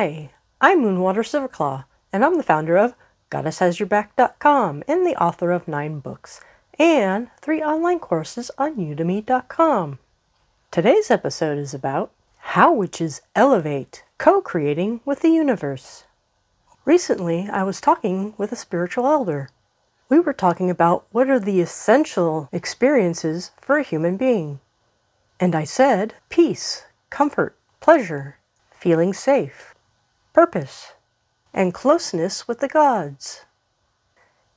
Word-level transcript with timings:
Hi, 0.00 0.30
I'm 0.60 0.84
Moonwater 0.84 1.24
Silverclaw, 1.26 1.84
and 2.12 2.24
I'm 2.24 2.36
the 2.36 2.44
founder 2.44 2.76
of 2.78 2.94
GoddessHasYourBack.com 3.32 4.84
and 4.86 5.04
the 5.04 5.20
author 5.20 5.50
of 5.50 5.66
nine 5.66 5.98
books 5.98 6.40
and 6.78 7.30
three 7.40 7.60
online 7.60 7.98
courses 7.98 8.52
on 8.58 8.76
Udemy.com. 8.76 9.98
Today's 10.70 11.10
episode 11.10 11.58
is 11.58 11.74
about 11.74 12.12
how 12.54 12.72
witches 12.72 13.22
elevate, 13.34 14.04
co 14.18 14.40
creating 14.40 15.00
with 15.04 15.18
the 15.18 15.30
universe. 15.30 16.04
Recently, 16.84 17.48
I 17.50 17.64
was 17.64 17.80
talking 17.80 18.34
with 18.38 18.52
a 18.52 18.56
spiritual 18.56 19.08
elder. 19.08 19.48
We 20.08 20.20
were 20.20 20.32
talking 20.32 20.70
about 20.70 21.06
what 21.10 21.28
are 21.28 21.40
the 21.40 21.60
essential 21.60 22.48
experiences 22.52 23.50
for 23.60 23.78
a 23.78 23.82
human 23.82 24.16
being. 24.16 24.60
And 25.40 25.56
I 25.56 25.64
said 25.64 26.14
peace, 26.28 26.84
comfort, 27.10 27.56
pleasure, 27.80 28.36
feeling 28.70 29.12
safe, 29.12 29.74
purpose, 30.38 30.92
and 31.52 31.74
closeness 31.74 32.46
with 32.46 32.60
the 32.60 32.68
gods. 32.68 33.44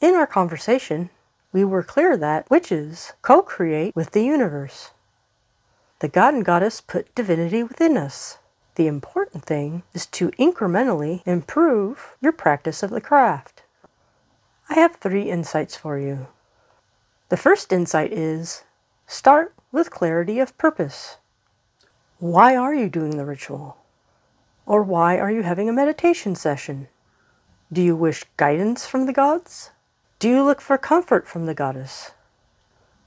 In 0.00 0.14
our 0.14 0.26
conversation, 0.26 1.10
we 1.52 1.66
were 1.66 1.82
clear 1.82 2.16
that 2.16 2.48
witches 2.48 3.12
co 3.20 3.42
create 3.42 3.94
with 3.94 4.12
the 4.12 4.24
universe. 4.24 4.92
The 5.98 6.08
god 6.08 6.32
and 6.32 6.42
goddess 6.46 6.80
put 6.80 7.14
divinity 7.14 7.62
within 7.62 7.98
us. 7.98 8.38
The 8.76 8.86
important 8.86 9.44
thing 9.44 9.82
is 9.92 10.06
to 10.16 10.30
incrementally 10.38 11.20
improve 11.26 12.16
your 12.22 12.32
practice 12.32 12.82
of 12.82 12.88
the 12.88 13.02
craft. 13.02 13.62
I 14.70 14.76
have 14.76 14.96
three 14.96 15.30
insights 15.30 15.76
for 15.76 15.98
you. 15.98 16.28
The 17.28 17.36
first 17.36 17.70
insight 17.70 18.14
is 18.14 18.64
start 19.06 19.52
with 19.72 19.90
clarity 19.90 20.38
of 20.38 20.56
purpose. 20.56 21.18
Why 22.18 22.56
are 22.56 22.74
you 22.74 22.88
doing 22.88 23.18
the 23.18 23.26
ritual? 23.26 23.76
Or 24.66 24.82
why 24.82 25.18
are 25.18 25.30
you 25.30 25.42
having 25.42 25.68
a 25.68 25.72
meditation 25.72 26.34
session? 26.34 26.88
Do 27.72 27.80
you 27.80 27.94
wish 27.94 28.24
guidance 28.36 28.86
from 28.86 29.06
the 29.06 29.12
gods? 29.12 29.70
Do 30.18 30.28
you 30.28 30.42
look 30.42 30.60
for 30.60 30.76
comfort 30.76 31.28
from 31.28 31.46
the 31.46 31.54
goddess? 31.54 32.10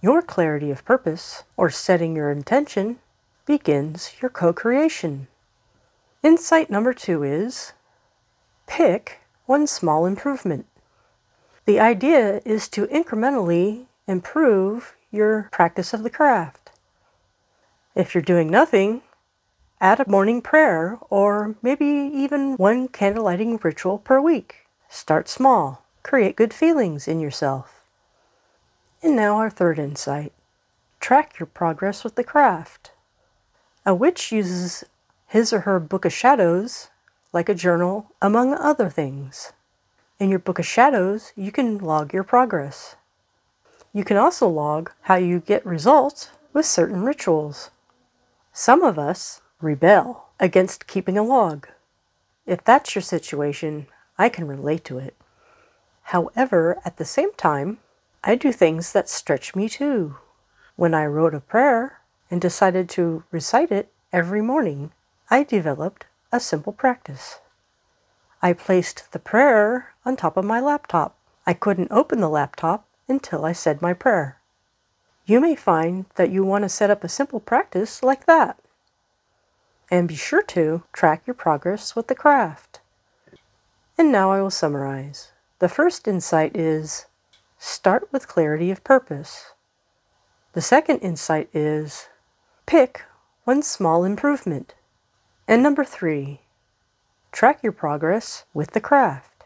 Your 0.02 0.22
clarity 0.22 0.72
of 0.72 0.86
purpose, 0.86 1.44
or 1.58 1.70
setting 1.70 2.16
your 2.16 2.31
intention, 2.31 3.00
begins 3.45 4.14
your 4.22 4.30
co 4.30 4.53
creation. 4.53 5.28
Insight 6.23 6.70
number 6.70 6.94
two 6.94 7.23
is 7.23 7.73
pick 8.66 9.20
one 9.45 9.67
small 9.67 10.05
improvement. 10.05 10.66
The 11.66 11.80
idea 11.80 12.42
is 12.45 12.70
to 12.70 12.88
incrementally 12.88 13.88
improve 14.08 14.95
your 15.11 15.50
practice 15.52 15.94
of 15.94 16.03
the 16.03 16.09
craft. 16.09 16.72
If 17.95 18.16
you're 18.16 18.22
doing 18.22 18.50
nothing, 18.50 19.02
Add 19.81 20.02
a 20.02 20.09
morning 20.09 20.41
prayer 20.41 20.99
or 21.09 21.55
maybe 21.61 21.85
even 21.85 22.58
one 22.58 22.89
candlelighting 22.89 23.63
ritual 23.63 23.97
per 23.97 24.19
week. 24.19 24.67
Start 24.89 25.30
small. 25.30 25.86
Create 26.03 26.36
good 26.36 26.53
feelings 26.53 27.08
in 27.08 27.21
yourself. 27.21 27.81
And 29.02 29.16
now 29.16 29.38
our 29.38 29.49
third 29.49 29.80
insight. 29.80 30.33
Track 30.99 31.39
your 31.39 31.47
progress 31.47 32.03
with 32.03 32.16
the 32.16 32.25
craft. 32.25 32.91
A 33.86 33.95
witch 33.95 34.33
uses 34.33 34.83
his 35.27 35.53
or 35.53 35.61
her 35.61 35.80
book 35.80 36.03
of 36.03 36.11
shadows 36.11 36.89
like 37.31 37.47
a 37.47 37.55
journal, 37.55 38.11
among 38.21 38.53
other 38.53 38.89
things. 38.89 39.53
In 40.19 40.30
your 40.30 40.39
book 40.39 40.59
of 40.59 40.66
shadows, 40.66 41.31
you 41.38 41.53
can 41.53 41.77
log 41.77 42.11
your 42.11 42.23
progress. 42.23 42.97
You 43.93 44.03
can 44.03 44.17
also 44.17 44.49
log 44.49 44.91
how 45.03 45.16
you 45.16 45.39
get 45.39 45.66
results 45.66 46.31
with 46.52 46.66
certain 46.66 47.03
rituals. 47.03 47.69
Some 48.52 48.81
of 48.81 48.99
us 48.99 49.41
rebel 49.61 50.27
against 50.39 50.88
keeping 50.88 51.17
a 51.17 51.23
log. 51.23 51.67
If 52.45 52.63
that's 52.63 52.95
your 52.95 53.02
situation, 53.02 53.88
I 54.17 54.29
can 54.29 54.47
relate 54.47 54.85
to 54.85 54.97
it. 54.97 55.15
However, 56.03 56.79
at 56.85 56.97
the 56.97 57.05
same 57.05 57.33
time, 57.33 57.80
I 58.23 58.35
do 58.35 58.52
things 58.52 58.93
that 58.93 59.09
stretch 59.09 59.55
me 59.55 59.67
too. 59.69 60.17
When 60.75 60.93
I 60.93 61.05
wrote 61.05 61.33
a 61.33 61.42
prayer 61.42 61.99
and 62.31 62.39
decided 62.39 62.89
to 62.89 63.23
recite 63.31 63.71
it 63.71 63.92
every 64.14 64.42
morning, 64.42 64.92
I 65.30 65.43
developed 65.43 66.05
a 66.31 66.39
simple 66.39 66.73
practice. 66.73 67.39
I 68.42 68.53
placed 68.53 69.11
the 69.11 69.19
prayer 69.19 69.93
on 70.05 70.15
top 70.15 70.37
of 70.37 70.45
my 70.45 70.61
laptop. 70.61 71.15
I 71.45 71.53
couldn't 71.53 71.92
open 71.92 72.21
the 72.21 72.30
laptop 72.30 72.86
until 73.09 73.43
I 73.43 73.52
said 73.52 73.81
my 73.81 73.93
prayer. 73.93 74.37
You 75.25 75.39
may 75.42 75.55
find 75.55 76.05
that 76.15 76.31
you 76.31 76.43
want 76.43 76.64
to 76.64 76.69
set 76.69 76.89
up 76.89 77.03
a 77.03 77.09
simple 77.09 77.39
practice 77.39 78.02
like 78.02 78.25
that 78.25 78.58
and 79.92 80.08
be 80.08 80.16
sure 80.16 80.44
to 80.44 80.83
track 80.94 81.23
your 81.26 81.33
progress 81.33 81.95
with 81.95 82.08
the 82.08 82.16
craft. 82.16 82.80
And 83.98 84.11
now 84.11 84.32
I 84.32 84.42
will 84.42 84.52
summarize. 84.52 85.32
The 85.60 85.70
first 85.70 86.08
insight 86.08 86.55
is 86.55 87.05
start 87.58 88.08
with 88.11 88.28
clarity 88.28 88.72
of 88.72 88.83
purpose. 88.83 89.52
The 90.54 90.61
second 90.61 90.99
insight 90.99 91.49
is 91.54 92.08
pick 92.66 93.04
one 93.44 93.61
small 93.61 94.04
improvement. 94.04 94.76
And 95.48 95.64
number 95.64 95.83
three, 95.83 96.42
track 97.32 97.61
your 97.64 97.72
progress 97.72 98.45
with 98.54 98.72
the 98.72 98.80
craft. 98.80 99.44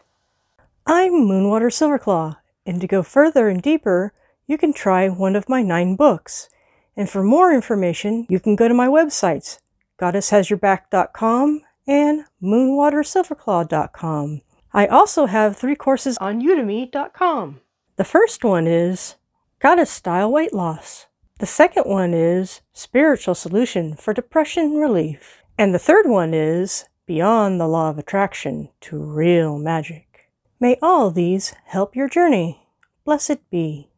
I'm 0.86 1.12
Moonwater 1.12 1.72
Silverclaw, 1.72 2.36
and 2.66 2.80
to 2.80 2.86
go 2.86 3.02
further 3.02 3.48
and 3.48 3.62
deeper, 3.62 4.12
you 4.46 4.58
can 4.58 4.74
try 4.74 5.08
one 5.08 5.34
of 5.34 5.48
my 5.48 5.62
nine 5.62 5.96
books. 5.96 6.50
And 6.96 7.08
for 7.08 7.24
more 7.24 7.52
information, 7.52 8.26
you 8.28 8.38
can 8.38 8.54
go 8.54 8.68
to 8.68 8.74
my 8.74 8.86
websites 8.86 9.58
goddesshasyourback.com 9.98 11.62
and 11.86 12.24
moonwatersilverclaw.com. 12.42 14.40
I 14.72 14.86
also 14.86 15.26
have 15.26 15.56
three 15.56 15.76
courses 15.76 16.18
on 16.18 16.40
udemy.com. 16.42 17.60
The 17.96 18.04
first 18.04 18.42
one 18.42 18.66
is 18.66 19.14
Goddess 19.60 19.90
Style 19.90 20.32
Weight 20.32 20.52
Loss. 20.52 21.06
The 21.38 21.46
second 21.46 21.84
one 21.84 22.12
is 22.12 22.60
Spiritual 22.72 23.34
Solution 23.34 23.94
for 23.94 24.12
Depression 24.12 24.74
Relief. 24.74 25.42
And 25.56 25.72
the 25.72 25.78
third 25.78 26.06
one 26.08 26.34
is 26.34 26.86
Beyond 27.06 27.60
the 27.60 27.68
Law 27.68 27.90
of 27.90 27.98
Attraction 27.98 28.70
to 28.82 28.96
Real 28.98 29.58
Magic. 29.58 30.30
May 30.58 30.76
all 30.82 31.10
these 31.10 31.54
help 31.66 31.94
your 31.94 32.08
journey. 32.08 32.66
Blessed 33.04 33.48
be. 33.50 33.90